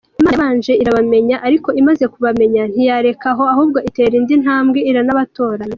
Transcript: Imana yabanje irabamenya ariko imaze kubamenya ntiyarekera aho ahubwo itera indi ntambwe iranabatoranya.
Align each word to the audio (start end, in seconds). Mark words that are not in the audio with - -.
Imana 0.19 0.29
yabanje 0.33 0.71
irabamenya 0.81 1.35
ariko 1.47 1.69
imaze 1.81 2.03
kubamenya 2.13 2.61
ntiyarekera 2.71 3.29
aho 3.35 3.43
ahubwo 3.53 3.77
itera 3.87 4.13
indi 4.19 4.35
ntambwe 4.43 4.79
iranabatoranya. 4.89 5.69